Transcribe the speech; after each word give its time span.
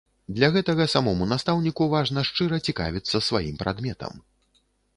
Для 0.37 0.47
гэтага 0.53 0.87
самому 0.93 1.27
настаўніку 1.33 1.83
важна 1.93 2.25
шчыра 2.31 2.61
цікавіцца 2.67 3.23
сваім 3.29 3.55
прадметам. 3.63 4.13